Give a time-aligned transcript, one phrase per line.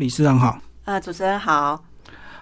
[0.00, 1.84] 理事长好，呃，主持人好，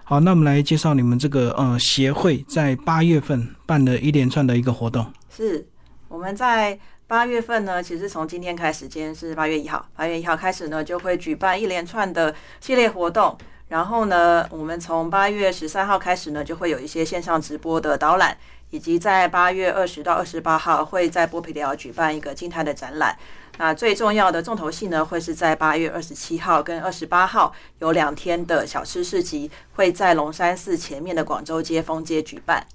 [0.04, 5.04] 好，那我们来介绍你们这个呃协会在八月份办的一连串的一个活动。
[5.28, 5.66] 是
[6.08, 13.36] 我们在八月份呢，其实从今天开始，今天是八月一号，八月一号开始呢，就会举办一连串的系列活动。
[13.68, 18.34] 然后呢，我们从八月十三号开始呢，就会有一些线上直播的导览，
[18.72, 23.16] 以及在八月二十到二十八号会在波皮里奥举办一个静态的展览。
[23.58, 32.66] 那最重要的重头戏呢，会是在八月二十七号跟二十八号有两天的小吃市集，会在龙山寺前面的广州街风街举办。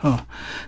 [0.00, 0.18] 哦，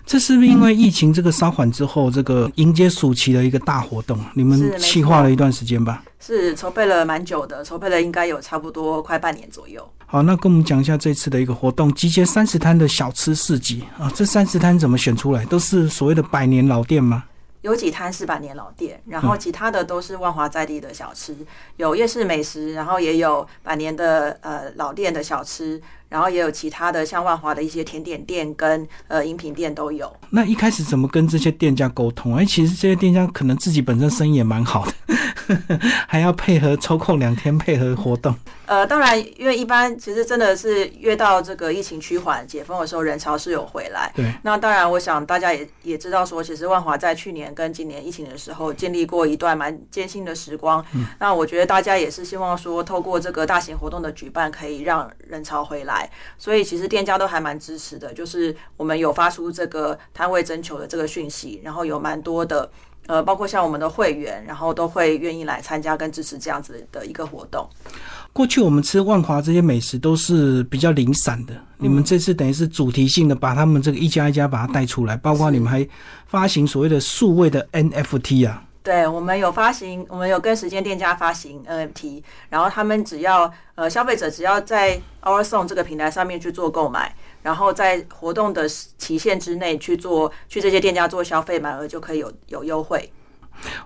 [0.05, 4.19] 这是不是因为疫情这个稍缓之后，这个迎接暑期的一个大活动？
[4.33, 6.03] 你们计划了一段时间吧？
[6.19, 9.87] 是筹备了蛮久的，筹备了应该有差不多快半年左右。
[10.07, 15.45] 好，那跟我们讲一下这次的一个活动，集结三十摊的小吃市集啊，这三十摊怎么选出来？
[15.45, 17.25] 都是所谓的百年老店吗？
[17.61, 21.35] 有几摊是百年老店，然后其他的都是万华在地的小吃，
[21.75, 30.11] 有夜市美食，然后也有百年的呃老店的小吃，然后也有其他的像万华的一些甜点店跟呃饮品店都有。
[30.29, 32.35] 那一开始怎么跟这些店家沟通？
[32.35, 38.35] 哎，其实这些店家可能自己本身生意也蛮好的，还要配合抽空两天配合活动。
[38.65, 44.11] 呃，当然，因为一般其实真的是越到这个疫情趋缓、解封的时候，人潮是有回来。
[44.13, 44.29] 对。
[44.43, 50.83] 那当然，我想大家也也知道说，其实万华在去年跟今年疫情的时候，经历过一段蛮艰辛的时光。
[50.93, 51.05] 嗯。
[51.17, 55.96] 那我觉得大家也是希望说，透过这个大型活动的举办，可以让人潮回来。
[56.37, 62.69] 所以其实店家都还蛮支持的，就是我们有发出这个摊位征求的这个讯息，然后有蛮多的
[63.07, 67.65] 呃，包括像我们的会员，然后都会愿意来参加跟支持这样子的一个活动。
[68.33, 75.87] 过去我们吃万华这些美食都是比较零散的，你们这次等于是主题性的，把他们这个一家一家把它带出来，包括你们还
[76.27, 78.63] 发行所谓的数位的 NFT 啊。
[78.87, 87.13] 对，我们有发行，我们有跟时间店家发行 NFT，然后他们只要呃消费者只要在 Our Song 这个平台上面去做购买，
[87.43, 93.11] 然后在活动的期限之内去做去这些店家做消费满额就可以有有优惠。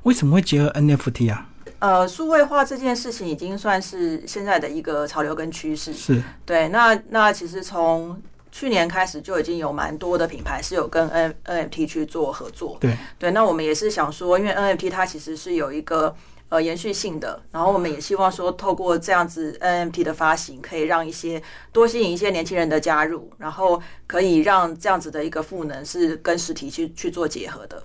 [0.03, 1.47] 为什么会结合 NFT 啊？
[1.79, 5.91] 呃，数位化这件事情已经算是现在的一个潮流跟趋势。
[5.91, 12.77] 是对，那那其实从去年开始就已经有蛮多的品牌是有跟 N NFT 去做合作。
[12.81, 16.13] 对对，那我们也是想说，因为 NFT 它其实是有一个
[16.49, 21.41] 呃延续性的，然后我们也希望说，透过这样子 NFT 的发行，可以让一些
[21.71, 27.81] 多吸引一些年轻人的加入，然后可以让这样子的一个赋能是跟实体去去做结合的。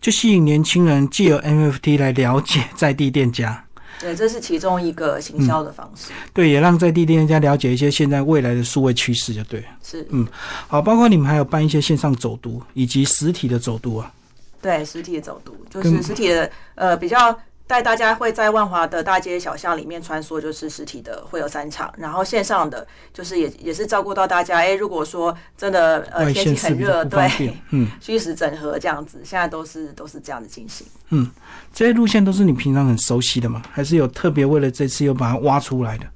[0.00, 3.65] 就吸引年轻人借由 NFT 来了解在地店家，
[4.00, 6.12] 对，这是其中一个行销的方式。
[6.32, 9.64] 对，也让在地店家了解一些现在未来的数位趋势，就对。
[9.82, 10.26] 是，嗯，
[10.68, 14.12] 好，包括你们还有办一些线上走读以及实体的走读啊。
[14.60, 17.38] 对，实体的走读就是实体的，呃，比较。
[17.66, 24.58] 带大家会在万华的大街小巷里面穿梭，就是实体的会有三场，然后线上的就是也也是照顾到大家。
[24.58, 30.86] 哎，如果说真的呃天气很热，对，嗯， 虚实整合这样子，现在都是都是这样的进行。
[31.10, 31.30] 嗯，
[31.72, 33.62] 这些路线都是你平常很熟悉的吗？
[33.72, 36.06] 还是有特别为了这次又把它挖出来的？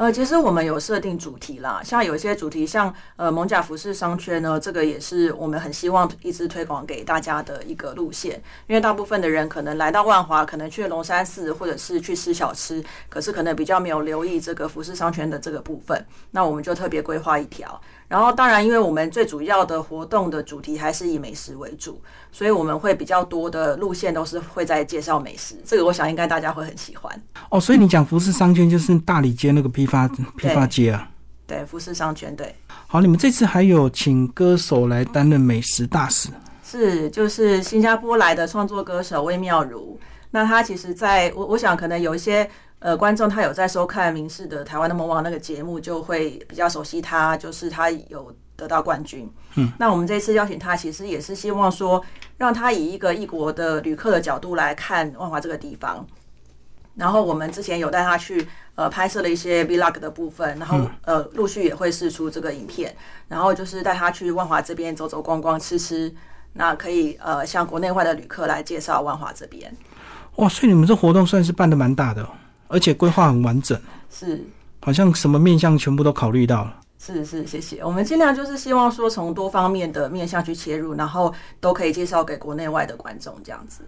[0.00, 8.42] 呃，其实我们有设定主题啦，像有一些主题，像呃蒙甲服饰商圈呢，这个也是我们很希望一直推广给大家的一个路线。
[8.66, 17.78] 因为大部分的人可能来到万华，可能去龙山寺或者是去吃小吃，可是可能比较没有留意这个服饰商圈的这个部分，那我们就特别规划一条。
[18.10, 25.54] 然后当然，因为我们最主要的活动的主题还是以美食为主，所以我们会比较多的路线都是会在介绍美食。
[25.64, 27.22] 这个我想应该大家会很喜欢。
[27.50, 31.08] 哦，所以你讲服饰商圈就是大理街那个批发批发街啊？
[31.46, 32.52] 对，服饰商圈对。
[32.88, 36.30] 好，你们这次还有请歌手来担任美食大使？
[36.64, 39.96] 是，就是新加坡来的创作歌手魏妙如。
[40.32, 42.50] 那他其实在我我想可能有一些。
[42.80, 49.30] 呃，观众他有在收看明视的《台湾的魔王》那个节目，就会比较熟悉他，就是他有得到冠军。
[49.56, 52.02] 嗯，那我们这次邀请他，其实也是希望说，
[52.38, 56.06] 让他以一个异国的旅客的角度来看万华这个地方。
[56.96, 62.94] 然后我们之前有带他去呃拍摄了一些 vlog 的部分，然后呃陆续也会试出这个影片，
[63.28, 66.12] 然后就是带他去万华这边走走逛逛吃吃，
[66.54, 69.70] 那可以呃向国内外的旅客来介绍万华这边。
[70.36, 72.26] 哇，所以你们这活动算是办的蛮大的。
[72.70, 73.78] 而且规划很完整，
[74.08, 74.42] 是，
[74.80, 76.76] 好像什么面向全部都考虑到了。
[77.02, 77.82] 是是，谢谢。
[77.82, 83.80] 我们尽量就是希望说从多方面的面向去切入，然后都可以介绍给国内外的观众这样子。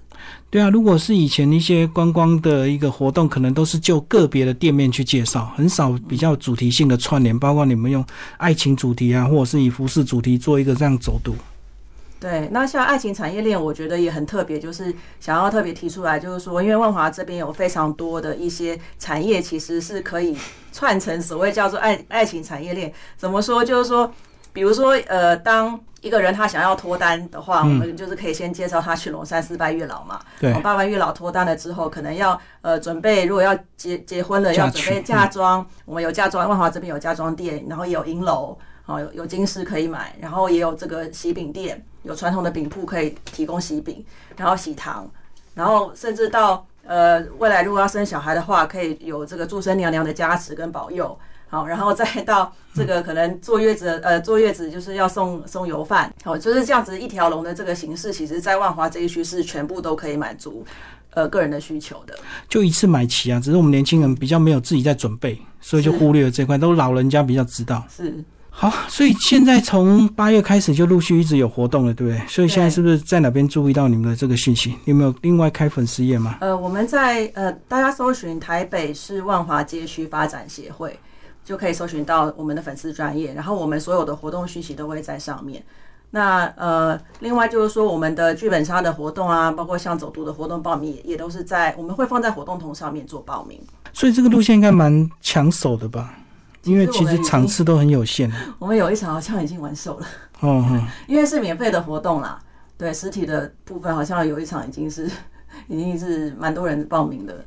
[0.48, 8.02] 对啊，如果是以前一些观光的一个活动，可能都是就个别的店面去介绍，很少比较主题性的串联，包括你们用
[8.38, 11.36] 爱情主题啊，或者是以服饰主题做一个这样走读。
[12.22, 20.38] 对，那像爱情产业链，我觉得也很特别，就是想要特别提出来，就是说，因为万华这边有非常多的一些产业，其实是可以
[20.72, 22.92] 串成所谓叫做爱爱情产业链。
[23.16, 23.64] 怎么说？
[23.64, 24.08] 就是说，
[24.52, 30.20] 比如说，呃，当一个人他想要脱单的话，我们就是可以先介绍他去龙山寺拜月老嘛。
[30.38, 35.66] 对，拜完月老脱单了之后，可能要呃准备，如果要结结婚了，要准备嫁妆。
[35.84, 38.56] 我们有嫁妆，万华这边有嫁妆店，然后也有银楼。
[38.86, 44.04] 哦，有有金饰可以买，然后也有这个喜饼店，有传统的饼铺可以提供喜饼，
[44.36, 45.08] 然后喜糖，
[45.54, 51.16] 然后甚至到呃未来如果要生小孩的话，可以有这个祝生娘娘的加持跟保佑，
[51.48, 60.66] 好，然后再到这个可能坐月子，呃坐月子就是要送送油饭，好，就是这样子一条龙的这个形式，其实在万华这一区是全部都可以满足
[61.10, 62.18] 呃个人的需求的，
[62.48, 67.84] 就一次买齐啊，只是我们年轻人比较没有自己在准备，所以就忽略了这块，都老人家比较知道。
[67.88, 68.12] 是。
[68.54, 72.26] 好，所以现在从 八月开始就陆续一直有活动了，对不对？
[72.28, 74.76] 所以现在是不是在哪边注意到你们的这个讯息？
[74.84, 76.36] 有没有另外开粉丝页吗？
[76.40, 80.96] 呃，我们在呃，大家搜寻台北市万华街区发展协会，
[81.42, 85.64] 就可以搜寻到我们的粉丝专业，然后我们所有的活动讯息都会在上面。
[86.10, 93.58] 那呃，另外就是说，我们的剧本杀的活动啊，包括像走读的活动报名，也也都是在我们会放在活动通上面做报名。
[93.94, 96.14] 所以这个路线应该蛮抢手的吧？
[96.64, 100.06] 因为其实场次都很有限，我们有一场好像已经完售了。
[100.40, 100.64] 哦，
[101.06, 102.38] 因为是免费的活动啦，
[102.76, 105.10] 对实体的部分好像有一场已经是
[105.68, 107.44] 已经是蛮多人报名的。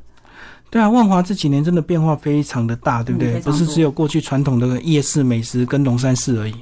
[0.70, 3.40] 对啊，万华这几年真的变化非常的大，对不对？
[3.40, 6.56] 不是只有过去传统的夜市美食跟龙山寺而已。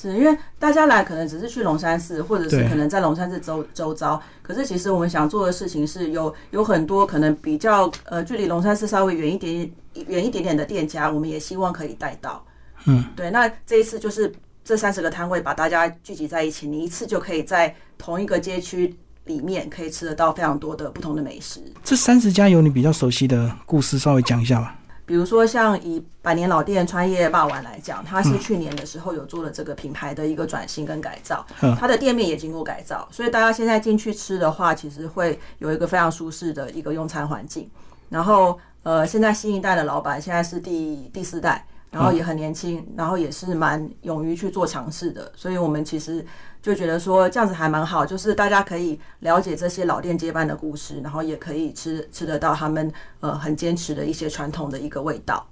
[0.00, 4.22] 是因为大家来可能只是去龙山寺，或者是可能在龙山寺周周遭。
[4.42, 9.68] 可是其实我们想做的事情是有有很多可能比较呃距离龙山寺稍微远一点
[10.06, 12.44] 远一点点的店家，我们也希望可以带到。
[12.84, 13.28] 嗯，对。
[13.32, 14.32] 那这一次就是
[14.64, 21.60] 这三十个摊位把大家聚集在一起，你一次就可以在同一个街区里面可以吃得到非常多的不同的美食。
[21.82, 24.77] 这三十家有你比较熟悉的故事，稍微讲一下吧。
[25.08, 31.44] 比如说，像以百年老店川叶霸丸来讲，它是去年的时候有做了这个品牌的一个转型跟改造，
[31.80, 37.70] 它的店面也经过改造，所以大家现在进去吃的话，其实会有一个非常舒适的一个用餐环境。
[38.10, 41.66] 然后，呃，现在新一代的老板现在是第第四代。
[41.90, 46.24] 然后也很年轻，然后也是蛮勇于去做尝试的，所以我们其实
[46.60, 55.46] 就觉得说这样子还蛮好，就是大家可以了解这些老店接班的故事，然后也可以吃吃得到他们呃很坚持的一些传统的一个味道。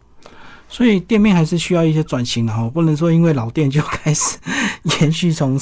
[0.69, 4.37] 所以店面还是需要一些转型的哈，不能说因为老店就开始
[5.01, 5.59] 延续从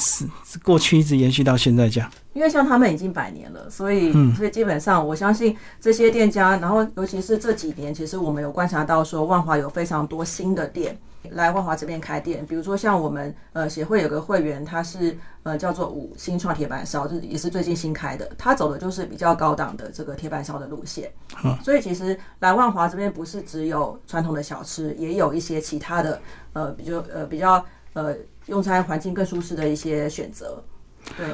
[0.63, 2.11] 过去一直延续到现在这样。
[2.35, 10.97] 因为像他们已经百年了，所以所以基本上我相信这些店家，然后尤其是这几年，其实我们有观察到说万华有非常多新的店
[11.31, 21.09] 来万华这边开店，比如说像我们呃协会有个会员，他是呃叫做五星创铁板烧，就是也是最近新开的，他走的就是比较高档的这个铁板烧的路线。
[21.63, 26.19] 所以其实来万华这边不是只有传统的小吃，也有一些其他的
[26.51, 28.13] 呃比较呃比较呃
[28.47, 30.61] 用餐环境更舒适的一些选择，
[31.15, 31.25] 对。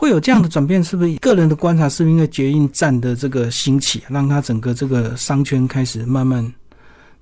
[0.00, 1.86] 会有这样的转变，是不是个人的观察？
[1.86, 6.50] 是不是因为捷运站的这个兴起，让它整个这个商圈开始慢慢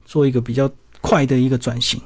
[0.04, 0.70] 做一个比较
[1.00, 2.00] 快的一个转型？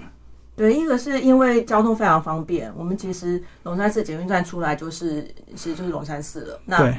[0.57, 5.23] 对，一个是因为交通非常方便，我们其实龙山寺捷运站出来就是
[5.55, 6.59] 其实就是龙山寺了。
[6.65, 6.91] 那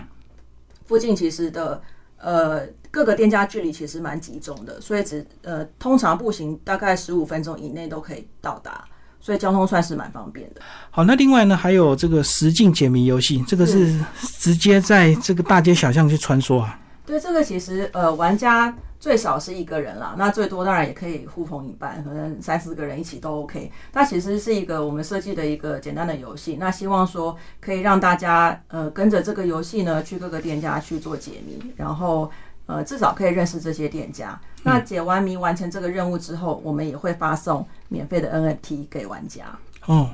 [0.86, 1.82] 附近其实的
[2.20, 2.62] 呃
[2.92, 8.86] 各个店家距离其实蛮集中的，所以只呃通常步行大概十五分钟以内都可以到达。
[9.24, 10.60] 所以交通算是蛮方便的。
[10.92, 16.78] 好，那另外呢，还有这个实境解谜游戏，这个是直接在这个大街小巷去穿梭啊。
[17.06, 23.72] 对，这个其实呃，玩家最少是一个人啦，那最多当然也可以呼朋引伴，可能三四个人一起都 OK。
[23.94, 32.30] 它其实是一个我们设计的一个简单的游戏，那希望说可以让大家呃跟着这个游戏呢，去各个店家去做解谜，然后。
[32.66, 34.40] 呃，至少可以认识这些店家。
[34.64, 39.46] 那解完谜完成这个任务之后，我们也会发送免费的 NFT 给玩家。
[39.86, 40.10] 哦，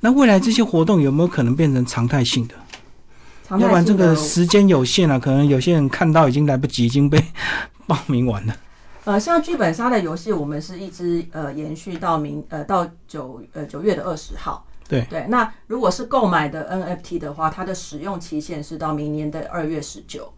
[0.00, 2.54] 那未来这些活动有没有可能变成常态性的？
[3.58, 7.22] 要不然这个时间有限啊，可能有些人看到已经来不及，已经被
[7.86, 8.56] 报名完了。
[9.04, 14.64] 呃，像剧本杀的游戏，我们是一直呃延续到明呃到九呃九月的二十号。
[14.88, 20.32] 对对，那如果是购买的 NFT 的话，它的使用期限是到明年的二月十九。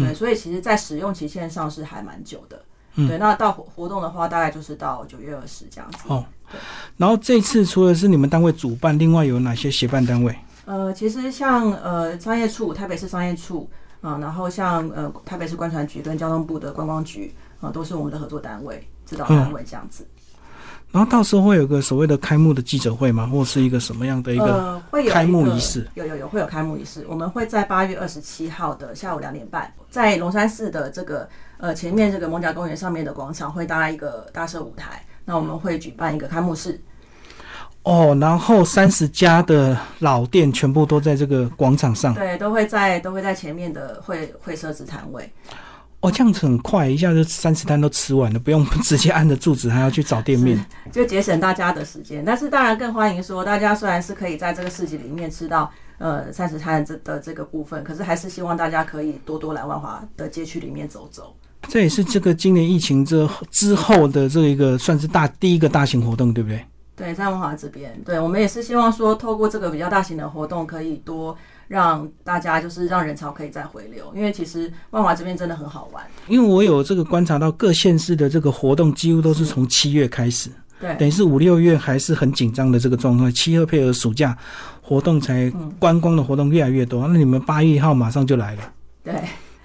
[0.00, 2.62] 对，所以其实，在使用期限上是还蛮久的。
[2.94, 5.98] 对，那到活活动的话，大概就是到九月二十这样子。
[6.08, 6.58] 哦，对。
[6.96, 10.36] 然后这次除了是你们单位主办，另外有哪些协办单位？
[10.64, 20.04] 呃，其实像呃商业处，台北市商业处啊，然后像呃台北市观传局跟交通部的观光局啊，都是我们的合作单位、指导单位这样子。
[20.90, 23.26] 然后到时候会有个所谓的开幕的记者会吗？
[23.26, 24.80] 或是一个什么样的一个？
[25.10, 27.04] 开幕仪式有有有会有开幕仪式。
[27.08, 31.28] 我们会在八月二十七号的下午两点半，在龙山寺的这个
[31.58, 36.80] 呃前面这个蒙甲公园上面的广场会搭一个大设舞台，那我们会举办一个开幕式。
[37.82, 42.12] 哦，然后三十家的老店全部都在这个广场上。
[42.14, 45.30] 对，都会在都会在前面的会会设置摊位。
[46.00, 50.64] 哦，这样子很快，一下就三十摊都吃完了，不用 直接按着柱子还要去找店面。
[50.92, 52.24] 就节省大家的时间。
[52.24, 61.34] 但是当然更欢迎说，大家虽然是可以在这个市集里面吃到呃三十摊这的这个部分，可是还是希望大家可以多多来万华的街区里面走走。
[61.66, 66.64] 这也是这个今年疫情之之后的这一个算是大第一个大型活动，对不对？
[66.94, 71.36] 对，在万华这边，对我们也是希望说，透过这个比较大型的活动，可以多
[71.68, 76.02] 让大家就是让人潮可以再回流，因为其实万华这边真的很好玩。
[76.26, 84.36] 因为我有这个观察到各县市的这个活动几乎都是从七月开始，对，等于是五六月还是很紧张的这个状态，七月配合暑假
[84.80, 87.06] 活动才观光的活动越来越多。
[87.06, 88.72] 那你们八月一号马上就来了，
[89.04, 89.14] 对，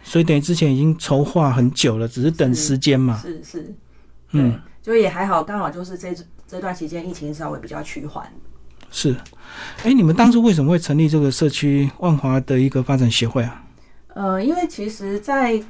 [0.03, 3.17] 所以等于之前已经筹划很久了，只是等时间嘛。
[3.22, 3.74] 是是，
[4.31, 4.51] 嗯
[4.83, 6.13] 对，就也还好，刚好就是这
[6.45, 8.27] 这段期间疫情稍微比较趋缓。
[8.93, 9.13] 是。
[9.83, 13.63] 哎，你们当初为什么会成立这个社区万华的一个发展协会啊？
[14.13, 15.62] 呃，因为其实在，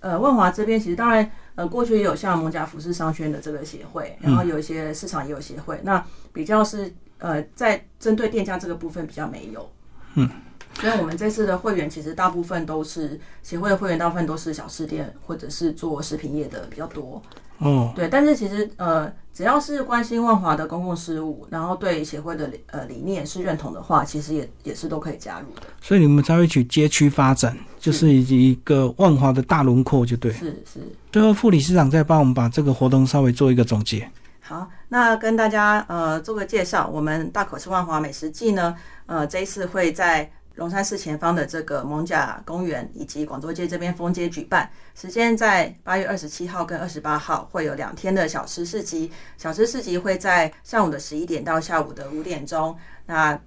[0.00, 9.68] 呃万华这边，其实当然呃过去也有像蒙甲服饰商圈的这个协会，然后有一些市场也有协会，那比较是呃在针对店家这个部分比较没有。
[10.14, 10.30] 嗯。
[10.74, 17.20] 所以我们这次的会员其实大部分都是协会的会员，大部分都是小吃店或者是做食品业的比较多。
[17.58, 25.62] 哦，对，但是其实呃，只要是关心万华的公共事务，然后对协会的呃理念是认同的话，其实也也是都可以加入的。
[25.80, 30.32] 所以你们才会去街区发展，就是一个万华的大轮廓，就对。
[30.32, 30.80] 是是。
[31.10, 34.08] 最后，副理事长再帮我们把这个活动稍微做一个总结。
[34.40, 38.74] 好，那跟大家呃做个介绍，我们大口吃万华美食季呢，
[39.06, 52.76] 呃这一次会在龙山寺前方的这个蒙甲公园以及广州街这边封街举办，时间在八月二十七号跟二十八号会有两天的小吃市集，小吃市集会在上午的十一点到下午的五点钟。
[53.06, 53.40] 那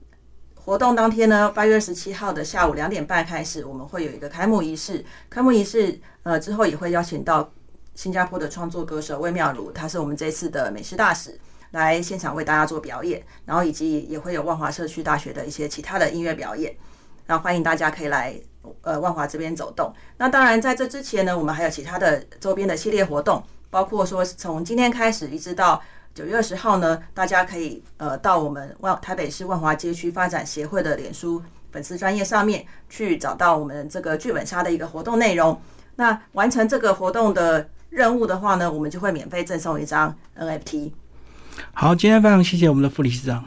[0.56, 5.04] 活动当天呢，八月二十七号的下午两点半开始，我们会有一个开幕仪式。
[5.30, 7.52] 开幕仪式呃之后也会邀请到
[7.94, 11.38] 新加坡的创作歌手魏妙如，他是我们这次的美食大使。
[11.72, 16.76] 来现场为大家做表演，然后以及也会有万华社区大学的一些其他的音乐表演。
[17.32, 18.36] 那欢迎大家可以来
[18.82, 19.94] 呃万华这边走动。
[20.18, 25.82] 那当然在这之前呢，我们还有其他的周边的系列活动，包括说从今天开始一直到
[26.14, 35.58] 九月二十号呢，大家可以呃到我们万台北市万华街区发展协会的脸书粉丝专业上面去找到我们这个剧本杀的一个活动内容。
[35.96, 40.92] 那完成这个活动的任务的话呢，我们就会免费赠送一张 NFT。
[41.72, 43.46] 好，今天非常谢谢我们的副理事长。